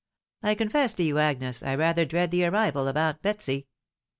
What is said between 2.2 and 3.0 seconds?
the arrival of